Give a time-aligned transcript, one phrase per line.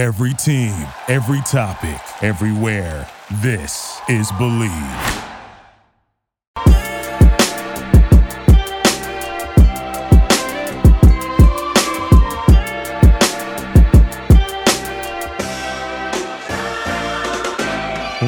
[0.00, 0.72] Every team,
[1.08, 3.06] every topic, everywhere.
[3.42, 5.26] This is Bleav.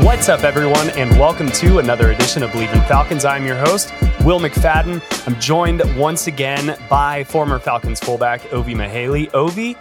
[0.05, 3.25] What's up, everyone, and welcome to another edition of Bleav in Falcons.
[3.25, 3.91] I'm your host,
[4.27, 5.01] Will McFadden.
[5.27, 9.33] I'm joined once again by former Falcons fullback Ovie Mughelli.
[9.33, 9.79] Ovie,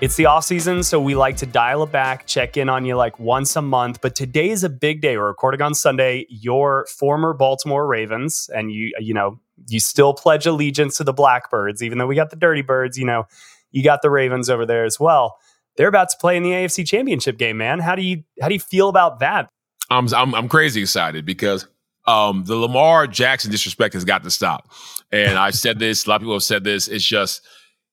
[0.00, 2.96] it's the off season, so we like to dial it back, check in on you
[2.96, 4.00] like once a month.
[4.00, 5.16] But today is a big day.
[5.16, 6.26] We're recording on Sunday.
[6.28, 11.82] Your former Baltimore Ravens, and you, you know, you still pledge allegiance to the Blackbirds,
[11.82, 12.96] even though we got the Dirty Birds.
[12.96, 13.26] You know,
[13.72, 15.36] you got the Ravens over there as well.
[15.76, 17.80] They're about to play in the AFC Championship game, man.
[17.80, 19.48] How do you how do you feel about that?
[19.90, 21.66] I'm I'm, I'm crazy excited because
[22.06, 24.70] um, the Lamar Jackson disrespect has got to stop.
[25.10, 26.86] And I've said this, a lot of people have said this.
[26.86, 27.42] It's just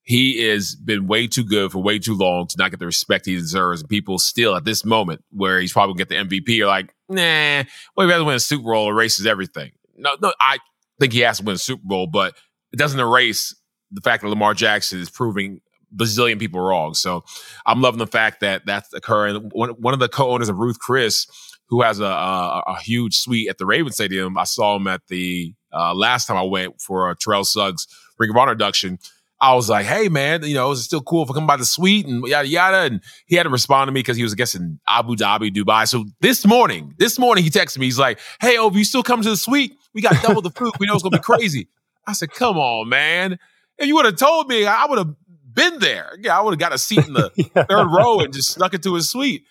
[0.06, 3.26] he has been way too good for way too long to not get the respect
[3.26, 3.82] he deserves.
[3.82, 6.94] And people still at this moment where he's probably gonna get the MVP are like,
[7.10, 7.64] nah,
[7.96, 9.72] well, he'd rather win a Super Bowl erases everything.
[9.98, 10.60] No, no, I
[11.00, 12.36] think he has to win a Super Bowl, but
[12.72, 13.56] it doesn't erase
[13.92, 15.60] the fact that Lamar Jackson is proving
[15.96, 16.94] bazillion people wrong.
[16.94, 17.24] So
[17.66, 19.50] I'm loving the fact that that's occurring.
[19.54, 21.26] One, one of the co-owners of Ruth Chris
[21.68, 24.38] who has a, a, a huge suite at the Raven Stadium.
[24.38, 27.88] I saw him at the uh, last time I went for a Terrell Suggs
[28.20, 29.00] Ring of Honor induction.
[29.42, 31.58] I was like, hey, man, you know, is it still cool if I come by
[31.58, 32.78] the suite and yada, yada?
[32.78, 35.54] And he had to respond to me because he was, I guess, in Abu Dhabi,
[35.54, 35.88] Dubai.
[35.88, 37.86] So this morning, this morning, he texted me.
[37.86, 39.74] He's like, hey, oh, you still come to the suite?
[39.94, 40.74] We got double the food.
[40.80, 41.68] We know it's going to be crazy.
[42.08, 43.38] I said, come on, man.
[43.78, 45.14] If you would have told me, I would have
[45.54, 46.16] been there.
[46.22, 47.64] Yeah, I would have got a seat in the yeah.
[47.64, 49.44] third row and just snuck into his suite.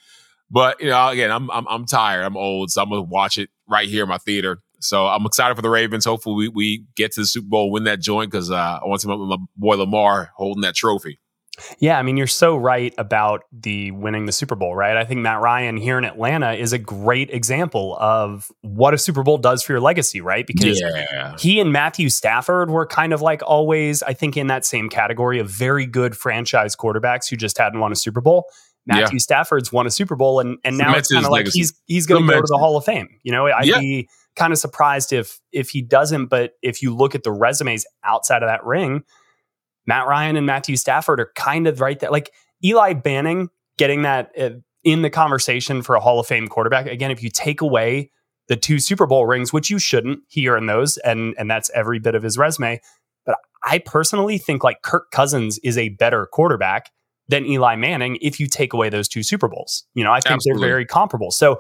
[0.51, 2.23] But you know, again, I'm I'm I'm tired.
[2.23, 4.63] I'm old, so I'm gonna watch it right here in my theater.
[4.85, 6.05] So I'm excited for the Ravens.
[6.05, 9.01] Hopefully, we, we get to the Super Bowl, win that joint because uh, I want
[9.01, 11.19] to see my boy Lamar holding that trophy.
[11.79, 14.97] Yeah, I mean, you're so right about the winning the Super Bowl, right?
[14.97, 19.23] I think Matt Ryan here in Atlanta is a great example of what a Super
[19.23, 20.47] Bowl does for your legacy, right?
[20.47, 21.37] Because yeah.
[21.39, 25.39] he and Matthew Stafford were kind of like always, I think, in that same category
[25.39, 28.47] of very good franchise quarterbacks who just hadn't won a Super Bowl.
[28.87, 29.21] Matthew yeah.
[29.21, 32.27] Stafford's won a Super Bowl, and and now it's kind of like he's he's going
[32.27, 33.09] to go to the Hall of Fame.
[33.23, 33.79] You know, I'd yeah.
[33.79, 36.27] be kind of surprised if if he doesn't.
[36.27, 39.05] But if you look at the resumes outside of that ring,
[39.87, 42.11] Matt Ryan and Matthew Stafford are kind of right there.
[42.11, 42.33] Like
[42.65, 44.51] Eli Manning getting that uh,
[44.83, 46.87] in the conversation for a Hall of Fame quarterback.
[46.87, 48.11] Again, if you take away
[48.49, 51.99] the two Super Bowl rings, which you shouldn't, he earned those, and and that's every
[51.99, 52.81] bit of his resume.
[53.25, 56.91] But I personally think like Kirk Cousins is a better quarterback
[57.29, 59.85] than Eli Manning if you take away those two Super Bowls.
[59.95, 60.61] You know, I think Absolutely.
[60.61, 61.31] they're very comparable.
[61.31, 61.59] So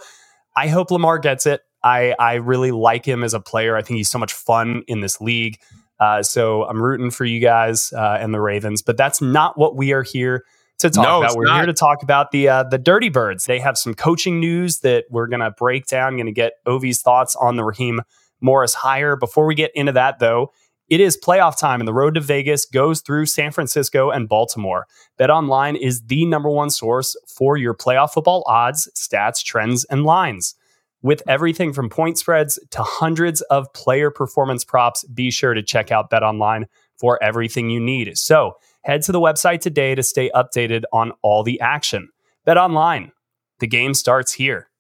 [0.57, 1.63] I hope Lamar gets it.
[1.85, 3.77] I I really like him as a player.
[3.77, 5.61] I think he's so much fun in this league.
[6.01, 8.83] Uh, so I'm rooting for you guys uh, and the Ravens.
[8.83, 10.45] But that's not what we are here
[10.79, 11.37] to talk no, about.
[11.37, 11.57] We're not.
[11.59, 13.45] here to talk about the uh, the Dirty Birds.
[13.45, 16.17] They have some coaching news that we're going to break down.
[16.17, 18.01] Going to get Ovie's thoughts on the Raheem
[18.41, 19.15] Morris hire.
[19.15, 20.53] Before we get into that, though,
[20.89, 24.87] it is playoff time, and the road to Vegas goes through San Francisco and Baltimore.
[25.19, 30.55] BetOnline is the number one source for your playoff football odds, stats, trends, and lines.
[31.05, 35.93] With everything from point spreads to hundreds of player performance props, be sure to check
[35.93, 36.65] out BetOnline
[36.99, 38.17] for everything you need.
[38.17, 38.55] So
[38.85, 42.09] head to the website today to stay updated on all the action.
[42.47, 43.11] BetOnline,
[43.59, 44.71] the game starts here.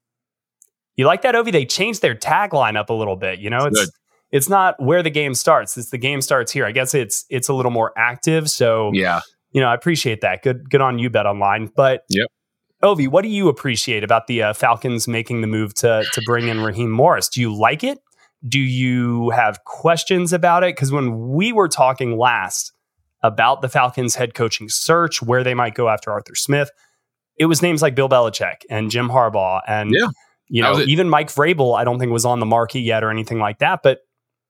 [0.96, 1.50] You like that, Ovie?
[1.50, 3.38] They changed their tagline up a little bit.
[3.38, 3.92] You know, it's, it's
[4.30, 5.76] it's not where the game starts.
[5.76, 6.64] It's the game starts here.
[6.64, 8.48] I guess it's it's a little more active.
[8.48, 9.20] So yeah,
[9.52, 10.42] you know, I appreciate that.
[10.42, 11.70] Good good on you, BetOnline.
[11.76, 12.28] But yep.
[12.84, 16.48] Ovie, what do you appreciate about the uh, Falcons making the move to to bring
[16.48, 17.28] in Raheem Morris?
[17.28, 17.98] Do you like it?
[18.46, 20.76] Do you have questions about it?
[20.76, 22.72] Because when we were talking last
[23.22, 26.70] about the Falcons head coaching search, where they might go after Arthur Smith,
[27.38, 30.08] it was names like Bill Belichick and Jim Harbaugh and yeah,
[30.48, 31.78] you know even Mike Vrabel.
[31.78, 33.80] I don't think was on the market yet or anything like that.
[33.82, 34.00] But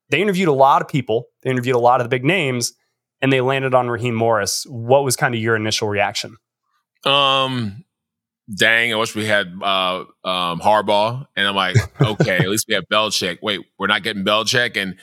[0.09, 1.27] they interviewed a lot of people.
[1.43, 2.73] They interviewed a lot of the big names,
[3.21, 4.65] and they landed on Raheem Morris.
[4.67, 6.35] What was kind of your initial reaction?
[7.05, 7.84] Um,
[8.53, 11.25] dang, I wish we had uh, um, Harbaugh.
[11.35, 13.39] And I'm like, okay, at least we have Belichick.
[13.41, 14.77] Wait, we're not getting Belichick.
[14.77, 14.95] And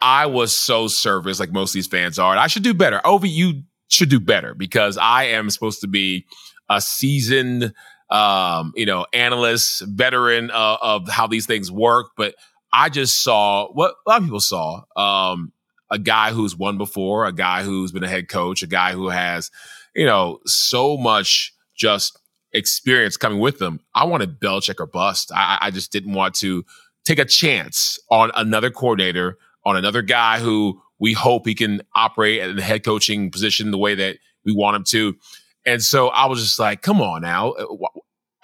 [0.00, 2.32] I was so service, like most of these fans are.
[2.32, 3.00] And I should do better.
[3.04, 6.26] Ovie, you should do better because I am supposed to be
[6.68, 7.72] a seasoned,
[8.10, 12.08] um, you know, analyst, veteran uh, of how these things work.
[12.16, 12.34] But
[12.72, 15.52] I just saw what a lot of people saw um,
[15.90, 19.10] a guy who's won before, a guy who's been a head coach, a guy who
[19.10, 19.50] has,
[19.94, 22.18] you know, so much just
[22.52, 23.80] experience coming with them.
[23.94, 25.32] I wanted Belichick or bust.
[25.34, 26.64] I, I just didn't want to
[27.04, 32.40] take a chance on another coordinator, on another guy who we hope he can operate
[32.40, 35.16] at the head coaching position the way that we want him to.
[35.64, 37.52] And so I was just like, come on now.
[37.52, 37.66] Uh,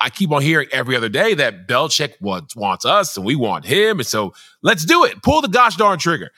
[0.00, 3.64] I keep on hearing every other day that Belichick wants, wants us and we want
[3.64, 3.98] him.
[3.98, 4.32] And so
[4.62, 5.22] let's do it.
[5.22, 6.30] Pull the gosh darn trigger.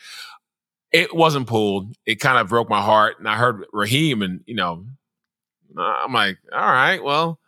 [0.92, 1.94] It wasn't pulled.
[2.06, 3.18] It kind of broke my heart.
[3.18, 4.86] And I heard Raheem and, you know,
[5.78, 7.38] I'm like, all right, well,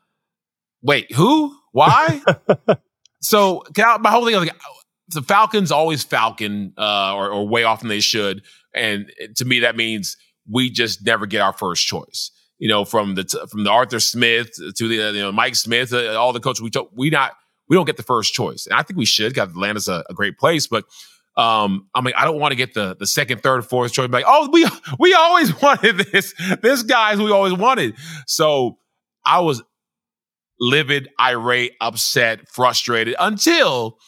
[0.82, 1.56] wait, who?
[1.72, 2.20] Why?
[3.20, 4.54] so I, my whole thing like,
[5.08, 8.42] the Falcons always Falcon uh, or, or way off than they should.
[8.74, 10.16] And to me, that means
[10.50, 12.30] we just never get our first choice
[12.62, 16.14] you know, from the from the Arthur Smith to the you know Mike Smith, uh,
[16.14, 17.32] all the coaches we took, we not
[17.68, 19.34] we don't get the first choice, and I think we should.
[19.34, 20.84] because Atlanta's a, a great place, but
[21.36, 24.08] um, I mean, I don't want to get the the second, third, fourth choice.
[24.10, 24.64] Like, oh, we
[25.00, 26.34] we always wanted this.
[26.62, 27.96] This guy's we always wanted.
[28.28, 28.78] So
[29.26, 29.60] I was
[30.62, 33.98] livid, irate, upset, frustrated until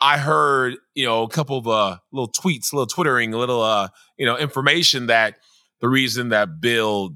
[0.00, 3.88] I heard you know a couple of uh, little tweets, little twittering, a little uh,
[4.18, 5.36] you know information that
[5.80, 7.14] the reason that Bill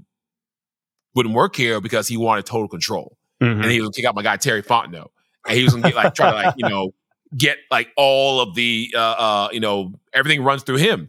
[1.15, 3.19] wouldn't work here because he wanted total control.
[3.43, 3.63] Mm-hmm.
[3.63, 5.09] And he was gonna kick out my guy Terry Fontenot.
[5.47, 6.93] And he was gonna get like try to like, you know,
[7.37, 11.09] get like all of the uh uh, you know, everything runs through him.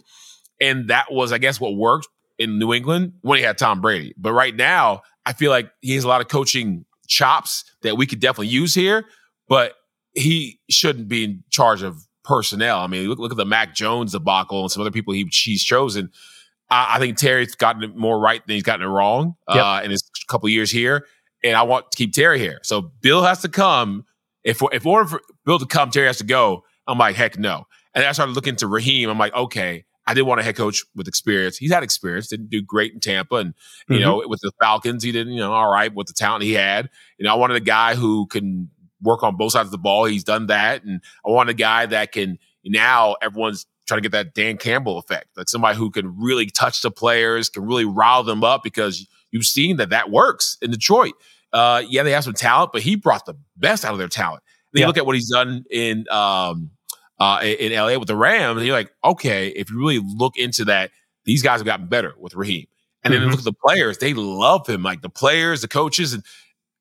[0.59, 2.07] And that was, I guess, what worked
[2.37, 4.13] in New England when he had Tom Brady.
[4.17, 8.05] But right now, I feel like he has a lot of coaching chops that we
[8.07, 9.05] could definitely use here,
[9.47, 9.73] but
[10.13, 12.79] he shouldn't be in charge of personnel.
[12.79, 15.63] I mean, look, look at the Mac Jones debacle and some other people he, he's
[15.63, 16.09] chosen.
[16.69, 19.65] I, I think Terry's gotten it more right than he's gotten it wrong uh, yep.
[19.65, 21.05] uh, in his couple years here.
[21.43, 22.59] And I want to keep Terry here.
[22.63, 24.05] So Bill has to come.
[24.43, 26.63] If if order for Bill to come, Terry has to go.
[26.87, 27.65] I'm like, heck no.
[27.93, 29.09] And I started looking to Raheem.
[29.09, 31.57] I'm like, okay, I didn't want a head coach with experience.
[31.57, 33.35] He's had experience, didn't do great in Tampa.
[33.35, 33.53] And,
[33.87, 34.03] you mm-hmm.
[34.03, 36.89] know, with the Falcons, he didn't, you know, all right with the talent he had.
[37.17, 38.69] You know, I wanted a guy who can
[39.01, 40.05] work on both sides of the ball.
[40.05, 40.83] He's done that.
[40.83, 44.97] And I want a guy that can now everyone's trying to get that Dan Campbell
[44.97, 49.07] effect, like somebody who can really touch the players, can really rile them up because
[49.31, 51.13] you've seen that that works in Detroit.
[51.51, 54.43] Uh, yeah, they have some talent, but he brought the best out of their talent.
[54.71, 54.85] Then yeah.
[54.85, 56.71] you look at what he's done in um,
[57.19, 60.65] uh, in LA with the Rams, and you're like, okay, if you really look into
[60.65, 60.91] that,
[61.25, 62.65] these guys have gotten better with Raheem.
[63.03, 63.21] And mm-hmm.
[63.21, 64.83] then look at the players; they love him.
[64.83, 66.23] Like the players, the coaches, and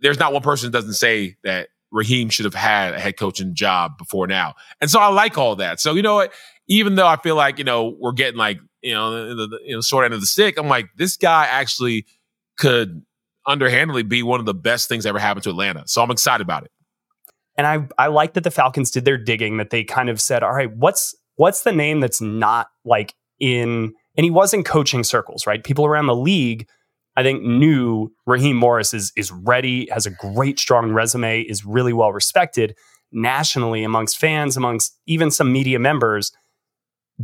[0.01, 3.55] there's not one person that doesn't say that Raheem should have had a head coaching
[3.55, 4.55] job before now.
[4.81, 5.81] And so I like all that.
[5.81, 6.33] So you know what?
[6.69, 9.75] even though I feel like, you know, we're getting like, you know, the, the you
[9.75, 12.07] know, short end of the stick, I'm like, this guy actually
[12.59, 13.03] could
[13.47, 15.83] underhandedly be one of the best things ever happened to Atlanta.
[15.87, 16.71] So I'm excited about it.
[17.57, 20.43] And I I like that the Falcons did their digging, that they kind of said,
[20.43, 25.05] all right, what's what's the name that's not like in and he was in coaching
[25.05, 25.63] circles, right?
[25.65, 26.69] People around the league,
[27.17, 31.93] I think, knew Raheem Morris is is ready, has a great, strong resume, is really
[31.93, 32.75] well respected
[33.13, 36.33] nationally amongst fans, amongst even some media members.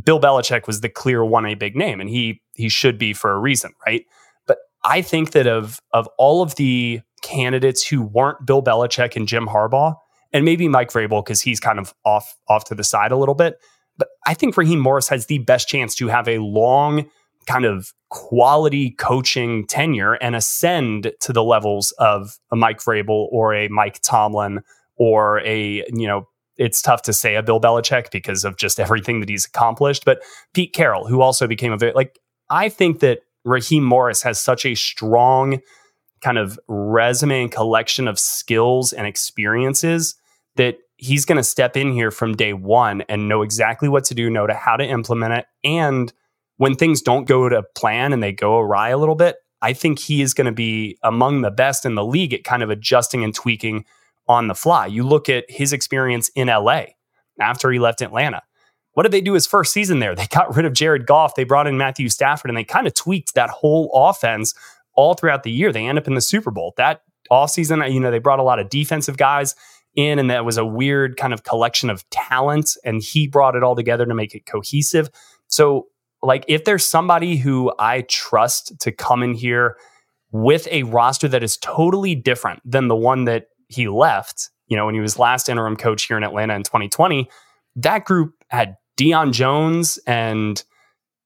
[0.03, 3.39] Bill Belichick was the clear 1A big name, and he he should be for a
[3.39, 4.05] reason, right?
[4.47, 9.27] But I think that of of all of the candidates who weren't Bill Belichick and
[9.27, 9.95] Jim Harbaugh,
[10.31, 13.35] and maybe Mike Vrabel because he's kind of off off to the side a little
[13.35, 13.59] bit,
[13.97, 17.09] but I think Raheem Morris has the best chance to have a long
[17.45, 23.53] kind of quality coaching tenure and ascend to the levels of a Mike Vrabel or
[23.53, 24.61] a Mike Tomlin
[24.97, 26.27] or a you know
[26.59, 30.05] it's tough to say a Bill Belichick because of just everything that he's accomplished.
[30.05, 30.21] But
[30.53, 34.65] Pete Carroll, who also became a very like, I think that Raheem Morris has such
[34.65, 35.59] a strong
[36.21, 40.15] kind of resume and collection of skills and experiences
[40.55, 44.13] that he's going to step in here from day one and know exactly what to
[44.13, 45.45] do, know to how to implement it.
[45.63, 46.11] And
[46.57, 49.99] when things don't go to plan and they go awry a little bit, I think
[49.99, 53.23] he is going to be among the best in the league at kind of adjusting
[53.23, 53.85] and tweaking
[54.27, 54.85] on the fly.
[54.85, 56.83] You look at his experience in LA
[57.39, 58.41] after he left Atlanta.
[58.93, 60.15] What did they do his first season there?
[60.15, 61.35] They got rid of Jared Goff.
[61.35, 64.53] They brought in Matthew Stafford and they kind of tweaked that whole offense
[64.95, 65.71] all throughout the year.
[65.71, 66.73] They end up in the Super Bowl.
[66.77, 69.55] That offseason, you know, they brought a lot of defensive guys
[69.95, 73.63] in and that was a weird kind of collection of talent and he brought it
[73.63, 75.09] all together to make it cohesive.
[75.47, 75.87] So,
[76.21, 79.77] like if there's somebody who I trust to come in here
[80.31, 84.85] with a roster that is totally different than the one that he left, you know,
[84.85, 87.29] when he was last interim coach here in Atlanta in 2020,
[87.77, 90.61] that group had Deion Jones and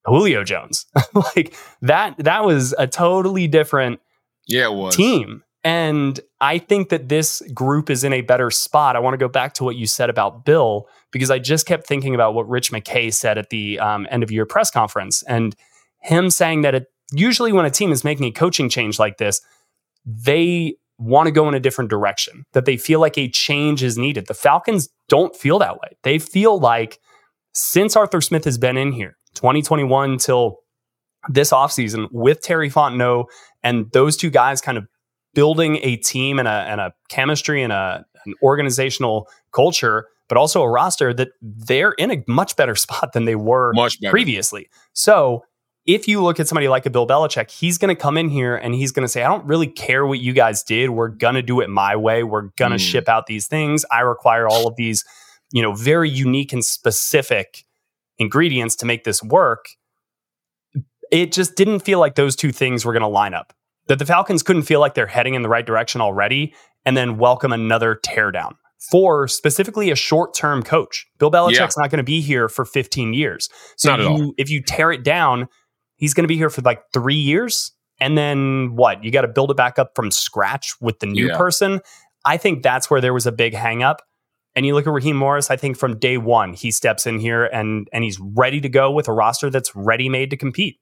[0.05, 0.85] Julio Jones.
[1.13, 3.99] like that that was a totally different
[4.47, 4.95] yeah, it was.
[4.95, 5.43] team.
[5.65, 8.97] And I think that this group is in a better spot.
[8.97, 11.87] I want to go back to what you said about Bill because I just kept
[11.87, 15.55] thinking about what Rich McKay said at the um, end of year press conference and
[15.99, 19.39] him saying that it, usually when a team is making a coaching change like this,
[20.05, 23.97] they want to go in a different direction, that they feel like a change is
[23.97, 24.27] needed.
[24.27, 25.97] The Falcons don't feel that way.
[26.03, 26.99] They feel like
[27.53, 30.59] since Arthur Smith has been in here, 2021 till
[31.27, 33.25] this offseason with Terry Fontenot
[33.61, 34.87] and those two guys kind of
[35.33, 40.61] building a team and a, and a chemistry and a, an organizational culture, but also
[40.61, 43.73] a roster that they're in a much better spot than they were
[44.09, 44.69] previously.
[44.93, 45.43] So
[45.85, 48.55] if you look at somebody like a Bill Belichick, he's going to come in here
[48.55, 50.91] and he's going to say, I don't really care what you guys did.
[50.91, 52.23] We're going to do it my way.
[52.23, 52.91] We're going to mm.
[52.91, 53.83] ship out these things.
[53.91, 55.03] I require all of these,
[55.51, 57.65] you know, very unique and specific
[58.17, 59.65] ingredients to make this work.
[61.11, 63.53] It just didn't feel like those two things were going to line up.
[63.87, 66.53] That the Falcons couldn't feel like they're heading in the right direction already
[66.85, 68.53] and then welcome another teardown
[68.91, 71.05] for specifically a short term coach.
[71.19, 71.67] Bill Belichick's yeah.
[71.83, 73.49] not going to be here for 15 years.
[73.77, 75.47] So you, if you tear it down,
[75.95, 77.71] he's going to be here for like three years.
[77.99, 79.03] And then what?
[79.03, 81.37] You got to build it back up from scratch with the new yeah.
[81.37, 81.79] person.
[82.25, 83.97] I think that's where there was a big hangup.
[84.55, 87.45] And you look at Raheem Morris, I think from day one, he steps in here
[87.45, 90.79] and and he's ready to go with a roster that's ready made to compete.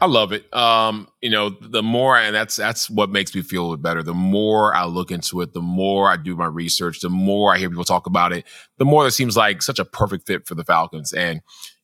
[0.00, 0.54] I love it.
[0.54, 4.02] Um, you know, the more, and that's that's what makes me feel better.
[4.02, 7.58] The more I look into it, the more I do my research, the more I
[7.58, 8.44] hear people talk about it,
[8.76, 11.14] the more it seems like such a perfect fit for the Falcons.
[11.14, 11.40] And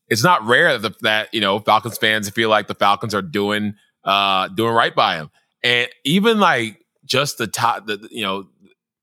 [0.08, 3.74] it's not rare that, that you know Falcons fans feel like the Falcons are doing
[4.04, 5.30] uh doing right by him.
[5.62, 8.46] and even like just the top, the you know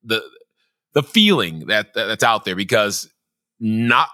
[0.04, 0.24] the
[0.94, 3.10] the feeling that, that that's out there because
[3.60, 4.08] not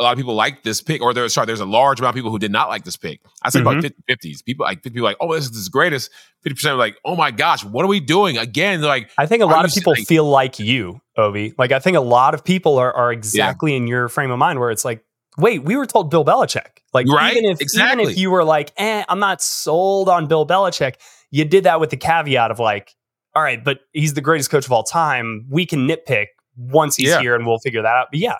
[0.00, 2.16] a lot of people like this pick, or there's sorry, there's a large amount of
[2.16, 3.20] people who did not like this pick.
[3.42, 3.78] I said mm-hmm.
[3.78, 4.44] about 50 50s.
[4.44, 6.10] People like 50 people like, oh, this is the greatest.
[6.44, 8.36] 50% are like, oh my gosh, what are we doing?
[8.36, 11.54] Again, like I think a lot of people like, feel like you, Ovie.
[11.56, 13.76] Like I think a lot of people are are exactly yeah.
[13.78, 15.04] in your frame of mind where it's like,
[15.36, 16.78] wait, we were told Bill Belichick.
[16.92, 17.36] Like right?
[17.36, 18.02] even if exactly.
[18.02, 20.94] even if you were like, eh, I'm not sold on Bill Belichick,
[21.30, 22.94] you did that with the caveat of like,
[23.34, 25.46] all right, but he's the greatest coach of all time.
[25.50, 26.26] We can nitpick
[26.56, 27.20] once he's yeah.
[27.20, 28.08] here and we'll figure that out.
[28.12, 28.36] But yeah,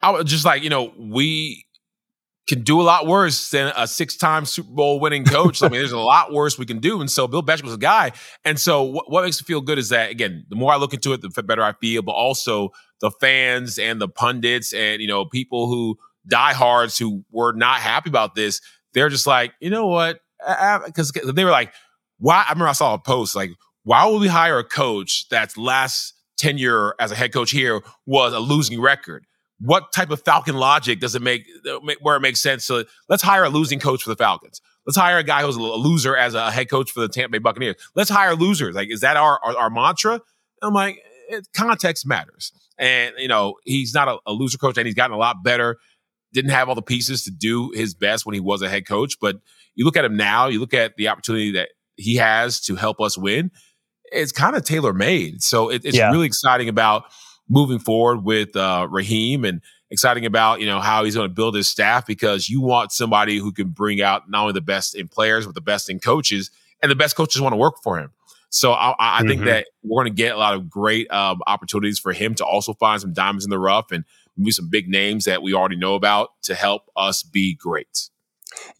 [0.00, 1.66] I was just like, you know, we
[2.46, 5.62] can do a lot worse than a six-time Super Bowl winning coach.
[5.62, 7.00] I mean, there's a lot worse we can do.
[7.00, 8.12] And so Bill Belichick was a guy.
[8.44, 10.94] And so what, what makes me feel good is that again, the more I look
[10.94, 12.02] into it, the better I feel.
[12.02, 17.52] But also the fans and the pundits and you know people who diehards who were
[17.52, 18.60] not happy about this,
[18.92, 20.20] they're just like, you know what?
[20.86, 21.72] Because they were like,
[22.18, 22.44] why?
[22.46, 23.50] I remember I saw a post like,
[23.84, 28.32] why would we hire a coach that's last tenure as a head coach here was
[28.32, 29.24] a losing record?
[29.60, 32.64] what type of Falcon logic does it make uh, where it makes sense?
[32.64, 34.60] So let's hire a losing coach for the Falcons.
[34.86, 37.38] Let's hire a guy who's a loser as a head coach for the Tampa Bay
[37.38, 37.76] Buccaneers.
[37.94, 38.74] Let's hire losers.
[38.74, 40.20] Like, is that our our, our mantra?
[40.62, 42.52] I'm like, it, context matters.
[42.78, 45.76] And you know, he's not a, a loser coach, and he's gotten a lot better.
[46.32, 49.18] Didn't have all the pieces to do his best when he was a head coach,
[49.20, 49.36] but
[49.74, 50.48] you look at him now.
[50.48, 53.50] You look at the opportunity that he has to help us win.
[54.12, 55.42] It's kind of tailor made.
[55.42, 56.10] So it, it's yeah.
[56.10, 57.04] really exciting about
[57.48, 61.54] moving forward with uh, Raheem and exciting about you know how he's going to build
[61.54, 65.08] his staff because you want somebody who can bring out not only the best in
[65.08, 66.50] players but the best in coaches
[66.82, 68.10] and the best coaches want to work for him.
[68.50, 69.28] So I, I mm-hmm.
[69.28, 72.44] think that we're going to get a lot of great um, opportunities for him to
[72.44, 74.04] also find some diamonds in the rough and
[74.38, 78.08] maybe some big names that we already know about to help us be great.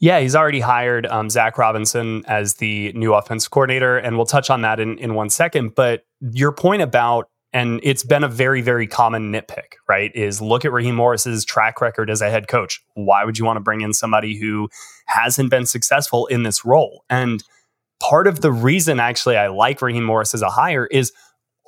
[0.00, 4.50] Yeah, he's already hired um, Zac Robinson as the new offense coordinator, and we'll touch
[4.50, 5.74] on that in, in one second.
[5.74, 10.14] But your point about and it's been a very, very common nitpick, right?
[10.14, 12.82] Is look at Raheem Morris's track record as a head coach.
[12.94, 14.68] Why would you want to bring in somebody who
[15.06, 17.04] hasn't been successful in this role?
[17.08, 17.42] And
[18.00, 21.12] part of the reason actually I like Raheem Morris as a hire is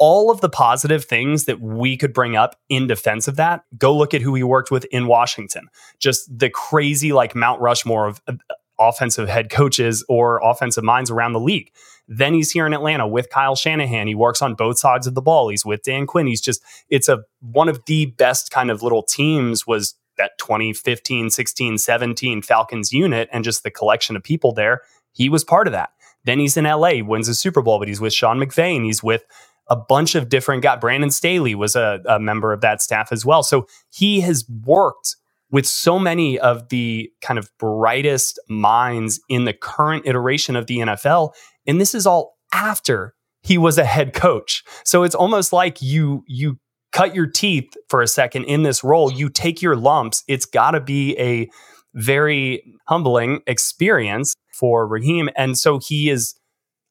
[0.01, 3.65] all of the positive things that we could bring up in defense of that.
[3.77, 5.69] Go look at who he worked with in Washington.
[5.99, 8.33] Just the crazy like Mount Rushmore of uh,
[8.81, 11.71] offensive head coaches or offensive minds around the league.
[12.09, 14.07] Then he's here in Atlanta with Kyle Shanahan.
[14.07, 15.51] He works on both sides of the ball.
[15.51, 16.27] He's with Dan Quinn.
[16.27, 21.29] He's just it's a one of the best kind of little teams was that 2015,
[21.29, 24.81] 16, 17 Falcons unit and just the collection of people there.
[25.13, 25.91] He was part of that.
[26.25, 29.03] Then he's in LA, wins a Super Bowl, but he's with Sean McVay and he's
[29.03, 29.25] with
[29.71, 30.79] a bunch of different guys.
[30.81, 33.43] Brandon Staley was a, a member of that staff as well.
[33.43, 35.17] So he has worked
[35.51, 40.79] with so many of the kind of brightest minds in the current iteration of the
[40.79, 41.33] NFL.
[41.67, 44.63] And this is all after he was a head coach.
[44.85, 46.59] So it's almost like you you
[46.93, 50.25] cut your teeth for a second in this role, you take your lumps.
[50.27, 51.49] It's got to be a
[51.95, 55.31] very humbling experience for Raheem.
[55.37, 56.35] And so he is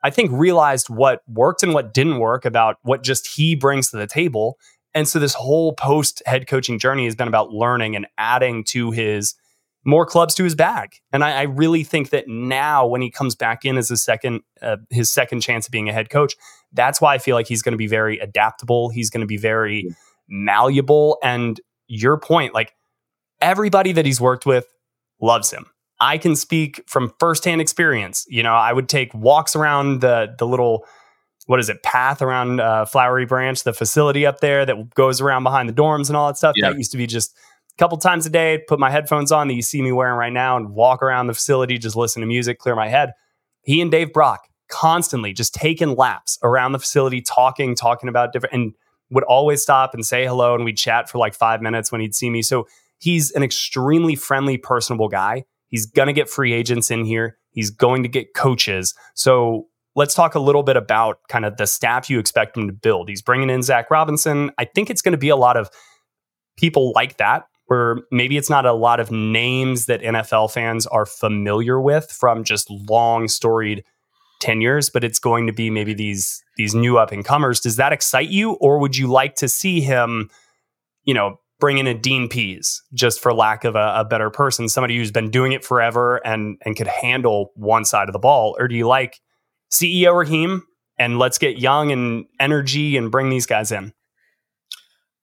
[0.04, 3.98] I think realized what worked and what didn't work about what just he brings to
[3.98, 4.58] the table
[4.94, 8.92] and so this whole post head coaching journey has been about learning and adding to
[8.92, 9.36] his
[9.86, 10.90] more clubs to his bag.
[11.14, 14.42] And I, I really think that now when he comes back in as a second,
[14.62, 16.36] uh, his second chance of being a head coach,
[16.74, 18.90] that's why I feel like he's going to be very adaptable.
[18.90, 19.90] He's going to be very
[20.28, 21.18] malleable.
[21.24, 22.74] And your point, like
[23.42, 24.66] everybody that he's worked with
[25.22, 25.68] loves him.
[26.02, 28.26] I can speak from firsthand experience.
[28.30, 30.86] You know, I would take walks around the the little
[31.46, 35.44] what is it path around uh, Flowery Branch, the facility up there that goes around
[35.44, 36.54] behind the dorms and all that stuff.
[36.56, 36.70] Yeah.
[36.70, 37.36] That used to be just
[37.74, 38.64] a couple times a day.
[38.68, 41.34] Put my headphones on that you see me wearing right now and walk around the
[41.34, 43.14] facility, just listen to music, clear my head.
[43.64, 48.54] He and Dave Brock constantly just taking laps around the facility, talking, talking about different,
[48.54, 48.74] and
[49.10, 52.16] would always stop and say hello, and we'd chat for like five minutes when he'd
[52.16, 52.42] see me.
[52.42, 52.68] So
[53.00, 55.46] he's an extremely friendly, personable guy.
[55.70, 57.38] He's going to get free agents in here.
[57.52, 58.94] He's going to get coaches.
[59.16, 62.74] So let's talk a little bit about kind of the staff you expect him to
[62.74, 63.10] build.
[63.10, 64.52] He's bringing in Zac Robinson.
[64.58, 65.70] I think it's going to be a lot of
[66.58, 71.06] people like that, where maybe it's not a lot of names that NFL fans are
[71.06, 73.84] familiar with from just long storied
[74.40, 77.60] tenures, but it's going to be maybe these these new up and comers.
[77.60, 80.30] Does that excite you, or would you like to see him,
[81.04, 84.70] you know, bring in a Dean Pees, just for lack of a, a, better person,
[84.70, 88.56] somebody who's been doing it forever and and could handle one side of the ball,
[88.60, 89.20] or do you like
[89.72, 90.64] CEO Raheem
[90.98, 93.94] and let's get young and energy and bring these guys in?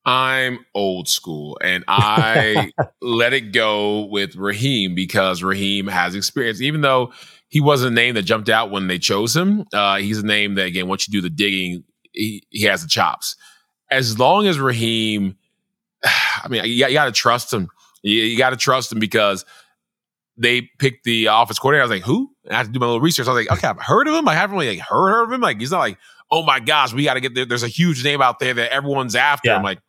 [0.05, 6.79] I'm old school and I let it go with Raheem because Raheem has experience, even
[6.79, 7.11] though
[7.49, 9.65] he wasn't a name that jumped out when they chose him.
[9.73, 12.87] Uh, he's a name that, again, once you do the digging, he, he has the
[12.87, 13.35] chops.
[13.91, 15.35] As long as Raheem,
[16.05, 17.69] I mean, you, you got to trust him.
[18.03, 19.45] You, you got to trust him because
[20.37, 21.81] they picked the office coordinator.
[21.81, 22.29] I was like, who?
[22.45, 23.27] And I had to do my little research.
[23.27, 24.27] I was like, okay, I've heard of him.
[24.27, 25.41] I haven't really like, heard, heard of him.
[25.41, 25.97] Like, he's not like,
[26.29, 27.45] oh my gosh, we got to get there.
[27.45, 29.49] There's a huge name out there that everyone's after.
[29.49, 29.57] Yeah.
[29.57, 29.79] I'm like,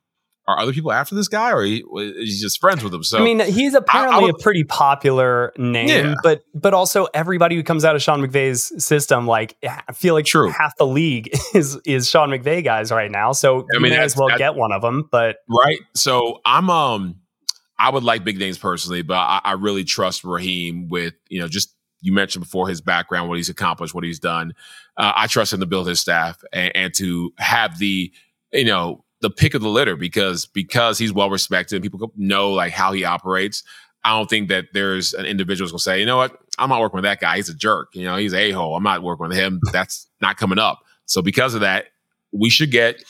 [0.49, 3.05] are other people after this guy or he, is he just friends with him?
[3.05, 6.15] So I mean, he's apparently I, I would, a pretty popular name, yeah.
[6.23, 10.25] but but also everybody who comes out of Sean McVay's system, like I feel like
[10.25, 10.49] True.
[10.49, 13.33] half the league is is Sean McVay guys right now.
[13.33, 15.07] So I mean, may as well get one of them.
[15.13, 17.17] But right, so I'm um
[17.79, 21.49] I would like big names personally, but I, I really trust Raheem with you know
[21.49, 24.55] just you mentioned before his background, what he's accomplished, what he's done.
[24.97, 28.11] Uh, I trust him to build his staff and, and to have the
[28.51, 31.77] you know the pick of the litter because because he's well respected.
[31.77, 33.63] And people know like how he operates.
[34.05, 36.81] I don't think that there's an individual who's gonna say, you know what, I'm not
[36.81, 37.37] working with that guy.
[37.37, 37.91] He's a jerk.
[37.95, 38.77] You know, he's a hole.
[38.77, 39.61] I'm not working with him.
[39.73, 40.81] That's not coming up.
[41.07, 41.87] So because of that,
[42.33, 43.03] we should get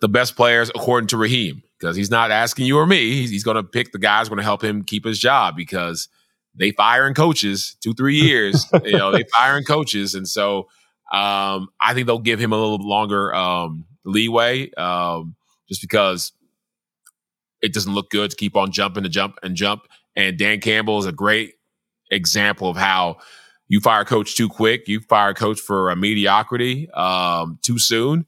[0.00, 3.12] the best players according to Raheem because he's not asking you or me.
[3.14, 6.08] He's, he's going to pick the guys going to help him keep his job because
[6.54, 8.66] they firing coaches two three years.
[8.84, 10.68] you know, they firing coaches, and so
[11.12, 15.36] um, I think they'll give him a little longer um, leeway um,
[15.68, 16.32] just because
[17.60, 19.86] it doesn't look good to keep on jumping to jump and jump.
[20.14, 21.54] And Dan Campbell is a great
[22.10, 23.18] example of how
[23.68, 27.78] you fire a coach too quick, you fire a coach for a mediocrity um, too
[27.78, 28.26] soon.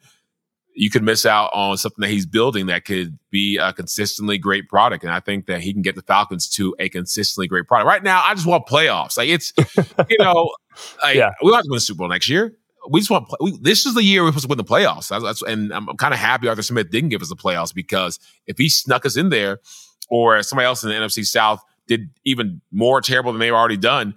[0.74, 4.68] You could miss out on something that he's building that could be a consistently great
[4.68, 5.02] product.
[5.02, 7.86] And I think that he can get the Falcons to a consistently great product.
[7.88, 9.18] Right now, I just want playoffs.
[9.18, 10.52] Like it's, you know,
[11.02, 11.30] like, yeah.
[11.42, 12.57] we want to win the Super Bowl next year
[12.90, 15.08] we just want we, this is the year we're supposed to win the playoffs.
[15.08, 18.18] That's, that's and I'm, kind of happy Arthur Smith didn't give us the playoffs because
[18.46, 19.60] if he snuck us in there,
[20.08, 24.14] or somebody else in the NFC South did even more terrible than they've already done,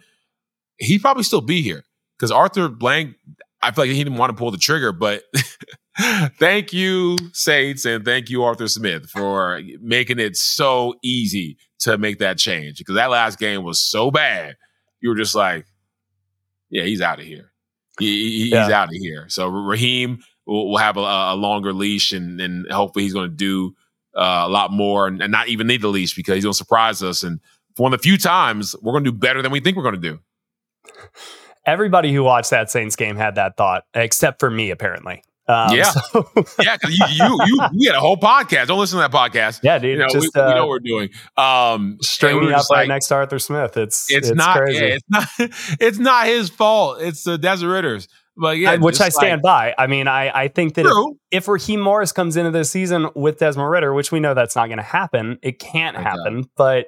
[0.78, 1.84] he'd probably still be here
[2.18, 3.16] because Arthur Blank.
[3.64, 5.22] I feel like he didn't want to pull the trigger, but
[6.40, 12.18] thank you, Saints, and thank you, Arthur Smith, for making it so easy to make
[12.20, 14.56] that change because that last game was so bad.
[15.00, 15.68] You were just like,
[16.72, 17.51] yeah, he's out of here.
[18.02, 18.82] He, he's yeah.
[18.82, 19.26] out of here.
[19.30, 23.36] So Raheem will, will have a, a, longer leash, and, and hopefully he's going to
[23.36, 23.76] do
[24.16, 26.58] uh, a lot more, and, and, not even need the leash because he's going to
[26.58, 27.24] surprise us.
[27.24, 27.40] And
[27.76, 29.84] for one of the few times, we're going to do better than we think we're
[29.84, 30.20] going to do.
[31.66, 35.24] Everybody who watched that Saints game had that thought, except for me, apparently.
[35.52, 36.78] Um, yeah, so yeah.
[36.78, 38.68] Because you, you, you, we had a whole podcast.
[38.68, 39.60] Don't listen to that podcast.
[39.64, 39.92] Yeah, dude.
[39.92, 41.10] You know, just, we, uh, we, know what we're doing.
[41.36, 43.76] Um, stringing up like, next to Arthur Smith.
[43.76, 44.58] It's it's, it's not.
[44.58, 44.86] Crazy.
[44.86, 45.28] Yeah, it's not.
[45.80, 47.02] It's not his fault.
[47.02, 48.08] It's the Desmond Ridders.
[48.38, 49.84] But yeah, I, which I stand like, by.
[49.84, 53.40] I mean, I I think that if, if, Raheem Morris comes into this season with
[53.40, 56.04] Desmond Ridder, which we know that's not going to happen, it can't okay.
[56.04, 56.50] happen.
[56.56, 56.88] But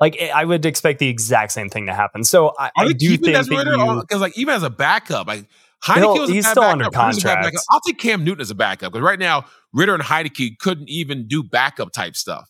[0.00, 2.24] like I would expect the exact same thing to happen.
[2.24, 5.44] So I, I do think Desmond that because like even as a backup, like
[5.84, 6.72] Heinicke was he's still backup.
[6.72, 7.56] under contract.
[7.70, 11.26] I'll take Cam Newton as a backup because right now Ridder and Heinicke couldn't even
[11.28, 12.48] do backup type stuff.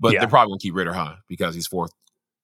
[0.00, 0.20] But yeah.
[0.20, 1.16] they're probably gonna keep Ridder, huh?
[1.28, 1.90] Because he's fourth.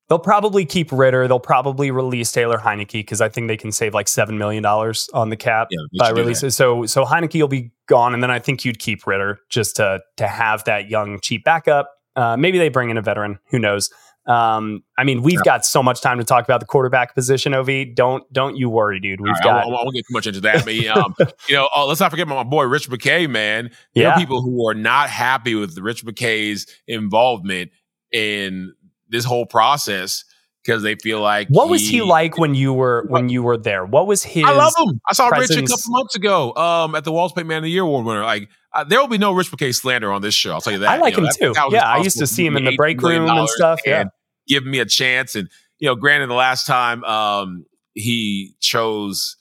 [0.08, 1.28] They'll probably keep Ridder.
[1.28, 5.08] They'll probably release Taylor Heinicke because I think they can save like seven million dollars
[5.14, 6.56] on the cap yeah, by releases.
[6.56, 10.00] So so Heinicke will be gone, and then I think you'd keep Ridder just to
[10.16, 11.88] to have that young cheap backup.
[12.16, 13.38] Uh, maybe they bring in a veteran.
[13.50, 13.88] Who knows?
[14.30, 15.44] Um, I mean, we've yeah.
[15.44, 17.52] got so much time to talk about the quarterback position.
[17.52, 19.20] Ov, don't don't you worry, dude.
[19.20, 19.64] We've right, got.
[19.64, 21.16] I won't, I won't, get too much into that, but um,
[21.48, 23.70] you know, oh, let's not forget about my boy Rich McKay, man.
[23.94, 24.12] There yeah.
[24.12, 27.72] are people who are not happy with Rich McKay's involvement
[28.12, 28.72] in
[29.08, 30.24] this whole process.
[30.62, 33.56] because they feel like what he, was he like when you were when you were
[33.56, 33.84] there?
[33.84, 34.44] What was his?
[34.44, 35.00] I love him.
[35.08, 35.56] I saw presence?
[35.56, 38.06] Rich a couple months ago um, at the Walter Payton Man of the Year award
[38.06, 38.22] winner.
[38.22, 40.52] Like uh, there will be no Rich McKay slander on this show.
[40.52, 40.88] I'll tell you that.
[40.88, 41.60] I like you know, him too.
[41.70, 43.80] Yeah, I used to see him in the break room and stuff.
[43.84, 44.04] Yeah,
[44.50, 45.34] give me a chance.
[45.34, 49.36] And you know, granted, the last time um, he chose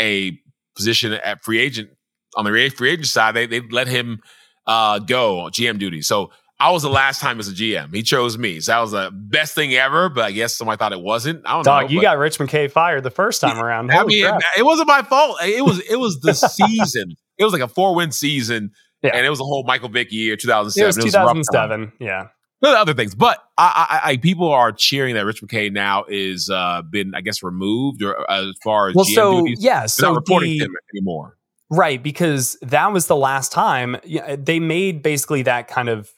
[0.00, 0.38] a
[0.74, 1.90] position at free agent
[2.36, 4.20] on the free agent side, they they let him
[4.66, 6.02] uh, go on GM duty.
[6.02, 7.94] So I was the last time as a GM.
[7.94, 8.60] He chose me.
[8.60, 11.42] So that was the best thing ever, but I guess somebody thought it wasn't.
[11.44, 11.62] I don't know.
[11.64, 11.90] Dog, know.
[11.90, 13.90] you got Rich McKay fired the first time around.
[13.90, 15.38] I mean, it, it, wasn't my fault.
[15.42, 17.14] It was it was the season.
[17.38, 18.70] It was like a four win season.
[19.02, 19.10] Yeah.
[19.14, 20.82] And it was a whole Michael Vick year, 2007.
[20.82, 21.82] It was 2007.
[21.82, 22.28] It was yeah.
[22.70, 26.82] Other things, but I, I, I, people are cheering that Rich McKay now is uh,
[26.82, 29.04] been, I guess, removed or uh, as far as well.
[29.04, 31.36] GM so duties, yeah, so not reporting the, him anymore.
[31.70, 33.96] Right, because that was the last time
[34.38, 36.10] they made basically that kind of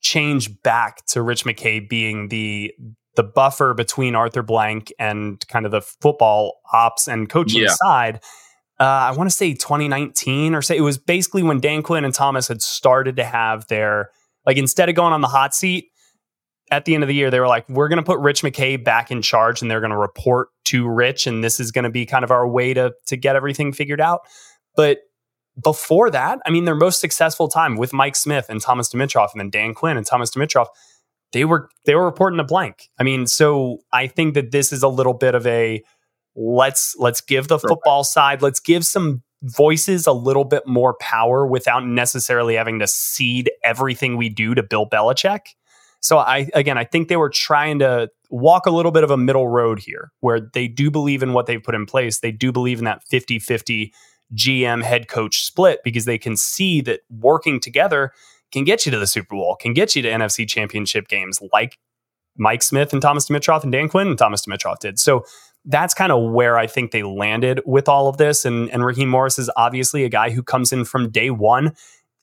[0.00, 2.72] change back to Rich McKay being the
[3.16, 7.74] the buffer between Arthur Blank and kind of the football ops and coaching yeah.
[7.84, 8.20] side.
[8.80, 12.12] Uh, I want to say 2019 or say it was basically when Dan Quinn and
[12.12, 14.10] Thomas had started to have their
[14.46, 15.90] like instead of going on the hot seat
[16.70, 18.82] at the end of the year, they were like, we're going to put Rich McKay
[18.82, 21.90] back in charge and they're going to report to Rich, and this is going to
[21.90, 24.22] be kind of our way to to get everything figured out.
[24.76, 24.98] But
[25.62, 29.40] before that, I mean, their most successful time with Mike Smith and Thomas Dimitroff, and
[29.40, 30.66] then Dan Quinn and Thomas Dimitroff,
[31.32, 32.88] they were they were reporting to blank.
[32.98, 35.82] I mean, so I think that this is a little bit of a
[36.34, 41.46] let's let's give the football side, let's give some voices a little bit more power
[41.46, 45.40] without necessarily having to cede everything we do to Bill Belichick.
[46.00, 49.16] So I again, I think they were trying to walk a little bit of a
[49.16, 52.20] middle road here where they do believe in what they've put in place.
[52.20, 53.90] They do believe in that 50-50
[54.34, 58.12] GM head coach split because they can see that working together
[58.52, 61.78] can get you to the Super Bowl, can get you to NFC championship games like
[62.36, 64.98] Mike Smith and Thomas Dimitroff and Dan Quinn and Thomas Dimitroff did.
[64.98, 65.24] So
[65.64, 68.44] that's kind of where I think they landed with all of this.
[68.44, 71.74] And, and Raheem Morris is obviously a guy who comes in from day one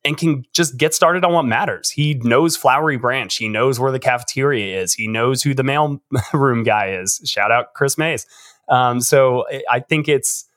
[0.04, 1.90] and can just get started on what matters.
[1.90, 3.36] He knows Flowery Branch.
[3.36, 4.94] He knows where the cafeteria is.
[4.94, 6.02] He knows who the mail
[6.34, 7.22] room guy is.
[7.26, 8.26] Shout out Chris Mays.
[8.70, 10.48] Um, so I think it's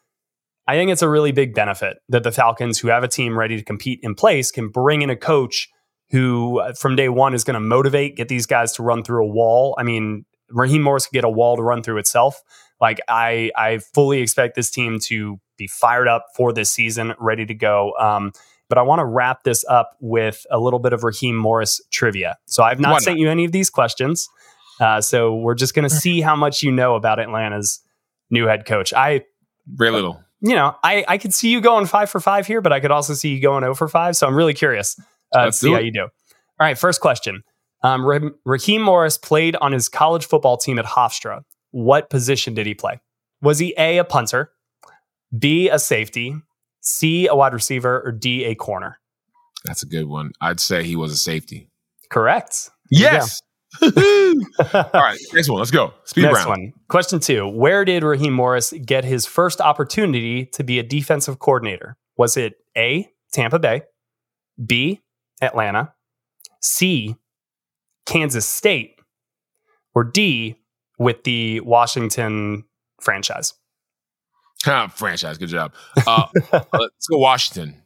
[0.66, 3.56] I think it's a really big benefit that the Falcons, who have a team ready
[3.56, 5.68] to compete in place, can bring in a coach
[6.10, 9.24] who, uh, from day one, is going to motivate, get these guys to run through
[9.24, 9.74] a wall.
[9.78, 12.40] I mean, Raheem Morris could get a wall to run through itself.
[12.80, 17.46] Like I, I fully expect this team to be fired up for this season, ready
[17.46, 17.92] to go.
[17.98, 18.32] Um,
[18.68, 22.36] but I want to wrap this up with a little bit of Raheem Morris trivia.
[22.46, 24.28] So I've not sent you any of these questions.
[24.80, 27.80] Uh, so we're just going to see how much you know about Atlanta's
[28.30, 28.92] new head coach.
[28.92, 29.24] I
[29.66, 32.70] very little you know, I, I could see you going five for five here, but
[32.70, 34.14] I could also see you going 0 for five.
[34.14, 35.00] So I'm really curious
[35.32, 36.02] uh, to see how you do.
[36.02, 36.08] All
[36.60, 37.42] right, first question.
[37.82, 38.04] Um,
[38.44, 41.44] Raheem Morris played on his college football team at Hofstra.
[41.74, 43.00] What position did he play?
[43.42, 44.52] Was he A, a punter,
[45.36, 46.36] B, a safety,
[46.80, 49.00] C, a wide receiver, or D, a corner?
[49.64, 50.30] That's a good one.
[50.40, 51.68] I'd say he was a safety.
[52.10, 52.70] Correct.
[52.92, 53.42] Yes.
[53.82, 55.58] All right, next one.
[55.58, 55.92] Let's go.
[56.04, 56.48] Speed next round.
[56.48, 56.72] one.
[56.88, 61.96] Question two: Where did Raheem Morris get his first opportunity to be a defensive coordinator?
[62.16, 63.08] Was it A.
[63.32, 63.82] Tampa Bay,
[64.64, 65.00] B.
[65.42, 65.92] Atlanta,
[66.60, 67.16] C.
[68.06, 68.94] Kansas State,
[69.92, 70.54] or D.
[70.98, 72.64] With the Washington
[73.00, 73.54] franchise?
[74.62, 75.38] franchise.
[75.38, 75.74] Good job.
[76.06, 77.82] Uh, let's go Washington.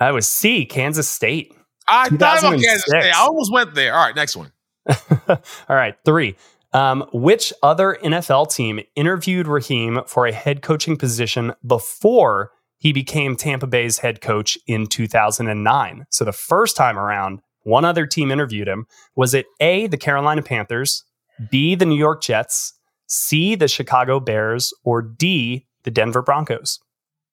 [0.00, 0.64] I was C.
[0.66, 1.54] Kansas State.
[1.86, 3.12] I thought about Kansas State.
[3.12, 3.94] I almost went there.
[3.94, 4.52] All right, next one.
[5.28, 5.36] All
[5.68, 6.36] right, three.
[6.72, 13.36] Um, which other NFL team interviewed Raheem for a head coaching position before he became
[13.36, 16.06] Tampa Bay's head coach in 2009?
[16.10, 18.86] So the first time around, one other team interviewed him.
[19.14, 21.04] Was it A, the Carolina Panthers,
[21.50, 22.74] B, the New York Jets,
[23.06, 26.80] C, the Chicago Bears, or D, the Denver Broncos?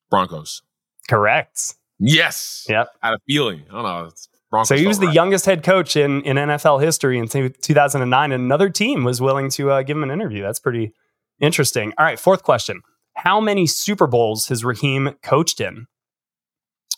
[0.10, 0.62] Broncos.
[1.10, 1.76] Correct.
[2.00, 2.66] Yes.
[2.70, 2.90] Yep.
[3.02, 3.64] I had a feeling.
[3.70, 4.06] I don't know.
[4.06, 5.16] It's Broncos so he was the right.
[5.16, 9.72] youngest head coach in, in NFL history in 2009, and another team was willing to
[9.72, 10.42] uh, give him an interview.
[10.42, 10.94] That's pretty
[11.40, 11.94] interesting.
[11.98, 12.82] All right, fourth question.
[13.16, 15.88] How many Super Bowls has Raheem coached in?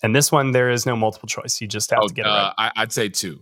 [0.01, 1.61] And this one, there is no multiple choice.
[1.61, 2.71] You just have oh, to get uh, it right.
[2.75, 3.41] I, would say two.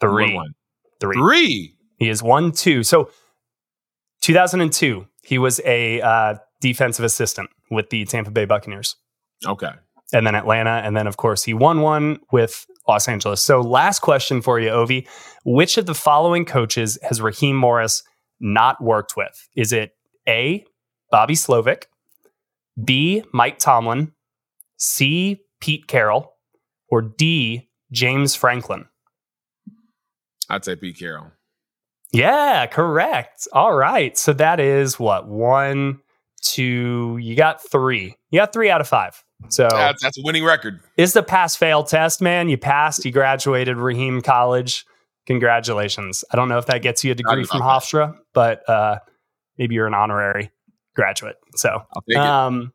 [0.00, 0.34] Three.
[0.34, 0.54] One,
[1.00, 1.16] Three.
[1.16, 1.76] Three.
[2.00, 2.82] He is one, two.
[2.82, 3.10] So
[4.22, 8.96] 2002, he was a uh, defensive assistant with the Tampa Bay Buccaneers.
[9.46, 9.70] Okay
[10.12, 13.42] and then Atlanta, and then of course he won one with Los Angeles.
[13.42, 15.06] So last question for you, Ovie:
[15.44, 18.02] Which of the following coaches has Raheem Morris
[18.40, 19.48] not worked with?
[19.56, 19.92] Is it
[20.28, 20.64] A.
[21.10, 21.84] Bobby Slowik,
[22.82, 23.24] B.
[23.32, 24.12] Mike Tomlin,
[24.76, 25.40] C.
[25.60, 26.34] Pete Carroll,
[26.88, 27.68] or D.
[27.92, 28.86] James Franklin?
[30.48, 31.32] I'd say Pete Carroll.
[32.12, 33.46] Yeah, correct.
[33.52, 34.16] All right.
[34.18, 36.00] So that is what one,
[36.42, 37.18] two.
[37.20, 38.16] You got three.
[38.30, 39.22] You got three out of five.
[39.48, 40.80] So that's, that's a winning record.
[40.96, 42.48] Is the pass fail test, man?
[42.48, 43.04] You passed.
[43.04, 44.84] You graduated Raheem College.
[45.26, 46.24] Congratulations.
[46.32, 48.98] I don't know if that gets you a degree from Hofstra, but uh,
[49.56, 50.50] maybe you're an honorary
[50.96, 51.36] graduate.
[51.54, 51.82] So,
[52.16, 52.72] um,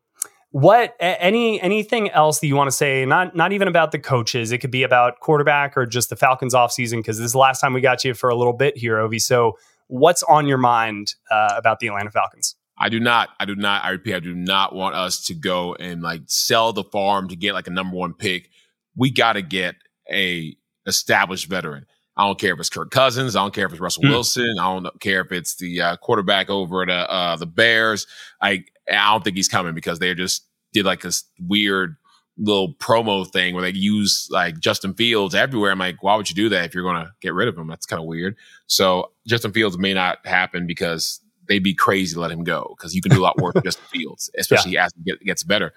[0.50, 3.04] what any anything else that you want to say?
[3.04, 4.52] Not not even about the coaches.
[4.52, 7.60] It could be about quarterback or just the Falcons offseason because this is the last
[7.60, 9.18] time we got you for a little bit here, Ovie.
[9.18, 12.54] So, what's on your mind uh, about the Atlanta Falcons?
[12.78, 13.30] I do not.
[13.40, 13.84] I do not.
[13.84, 17.36] I repeat, I do not want us to go and like sell the farm to
[17.36, 18.50] get like a number one pick.
[18.94, 19.76] We got to get
[20.10, 20.56] a
[20.86, 21.86] established veteran.
[22.16, 23.36] I don't care if it's Kirk Cousins.
[23.36, 24.10] I don't care if it's Russell mm.
[24.10, 24.54] Wilson.
[24.58, 28.06] I don't care if it's the uh, quarterback over at uh, the Bears.
[28.40, 31.96] I I don't think he's coming because they just did like this weird
[32.38, 35.72] little promo thing where they use like Justin Fields everywhere.
[35.72, 37.66] I'm like, why would you do that if you're going to get rid of him?
[37.66, 38.36] That's kind of weird.
[38.66, 42.94] So Justin Fields may not happen because they'd be crazy to let him go because
[42.94, 44.86] you can do a lot worse with Justin Fields, especially yeah.
[44.86, 45.72] as he get, gets better.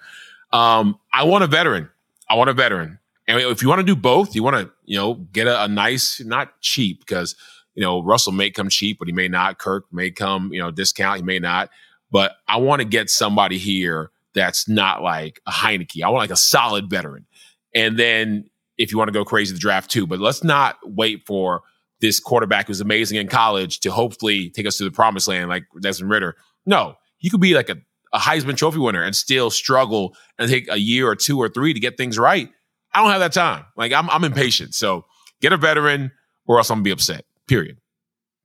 [0.52, 1.88] Um, I want a veteran.
[2.28, 2.98] I want a veteran.
[3.26, 5.68] And if you want to do both, you want to, you know, get a, a
[5.68, 7.36] nice, not cheap, because,
[7.74, 9.58] you know, Russell may come cheap, but he may not.
[9.58, 11.70] Kirk may come, you know, discount, he may not.
[12.10, 16.02] But I want to get somebody here that's not like a Heinicke.
[16.02, 17.26] I want like a solid veteran.
[17.74, 20.06] And then if you want to go crazy, the draft too.
[20.06, 21.62] But let's not wait for
[22.00, 25.64] this quarterback who's amazing in college to hopefully take us to the promised land like
[25.80, 26.36] Desmond Ridder.
[26.64, 27.76] No, he could be like a,
[28.12, 31.74] a Heisman Trophy winner and still struggle and take a year or two or three
[31.74, 32.48] to get things right.
[32.92, 33.66] I don't have that time.
[33.76, 34.74] Like I'm, I'm impatient.
[34.74, 35.04] So
[35.40, 36.10] get a veteran,
[36.46, 37.24] or else I'm gonna be upset.
[37.46, 37.76] Period.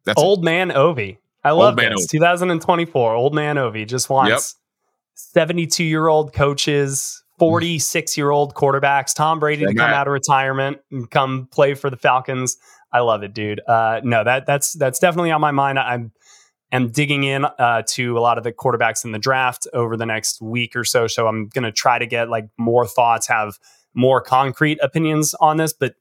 [0.04, 0.46] That's old it.
[0.46, 1.18] man Ovie.
[1.46, 1.86] I love this.
[1.86, 2.08] Ovie.
[2.10, 3.14] 2024.
[3.14, 4.56] Old man Ovie just wants
[5.14, 5.90] 72 yep.
[5.90, 11.10] year old coaches, 46 year old quarterbacks, Tom Brady to come out of retirement and
[11.10, 12.58] come play for the Falcons.
[12.92, 13.62] I love it, dude.
[13.68, 15.78] Uh, no, that that's that's definitely on my mind.
[15.80, 16.12] I'm
[16.72, 20.06] am digging in uh, to a lot of the quarterbacks in the draft over the
[20.06, 21.08] next week or so.
[21.08, 23.58] So I'm going to try to get like more thoughts, have
[23.94, 25.74] more concrete opinions on this.
[25.74, 25.96] But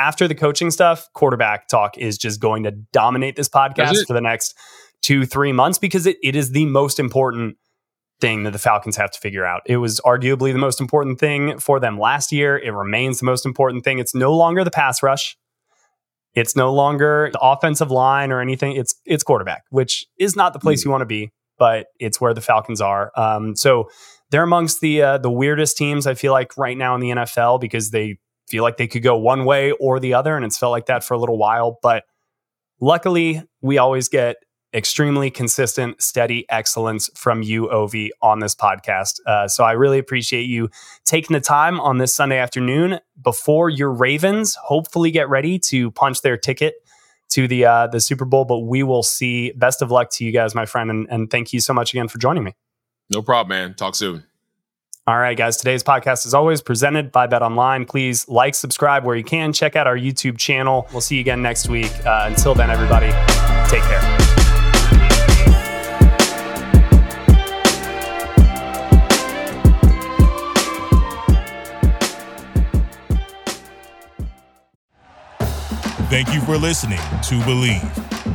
[0.00, 4.20] after the coaching stuff, quarterback talk is just going to dominate this podcast for the
[4.22, 4.56] next
[5.02, 7.58] two, three months because it, it is the most important
[8.18, 9.60] thing that the Falcons have to figure out.
[9.66, 12.56] It was arguably the most important thing for them last year.
[12.56, 13.98] It remains the most important thing.
[13.98, 15.36] It's no longer the pass rush.
[16.34, 18.76] It's no longer the offensive line or anything.
[18.76, 20.84] It's it's quarterback, which is not the place mm.
[20.86, 23.10] you want to be, but it's where the Falcons are.
[23.16, 23.90] Um, so
[24.30, 27.60] they're amongst the uh, the weirdest teams I feel like right now in the NFL
[27.60, 28.18] because they
[28.50, 31.04] feel like they could go one way or the other, and it's felt like that
[31.04, 31.78] for a little while.
[31.82, 32.04] But
[32.80, 34.36] luckily, we always get
[34.72, 39.20] extremely consistent, steady excellence from you, Ovie, on this podcast.
[39.26, 40.68] Uh, so I really appreciate you
[41.04, 46.22] taking the time on this Sunday afternoon before your Ravens hopefully get ready to punch
[46.22, 46.74] their ticket
[47.30, 48.44] to the uh, the Super Bowl.
[48.44, 49.52] But we will see.
[49.52, 52.08] Best of luck to you guys, my friend, and, and thank you so much again
[52.08, 52.54] for joining me.
[53.10, 53.74] No problem, man.
[53.74, 54.24] Talk soon.
[55.10, 55.56] All right, guys.
[55.56, 57.84] Today's podcast is always presented by Bet Online.
[57.84, 59.52] Please like, subscribe where you can.
[59.52, 60.86] Check out our YouTube channel.
[60.92, 61.90] We'll see you again next week.
[62.06, 63.08] Uh, until then, everybody,
[63.68, 64.00] take care.
[76.08, 78.19] Thank you for listening to Bleav.